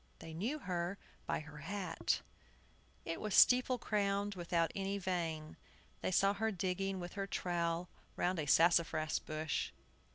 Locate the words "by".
1.27-1.41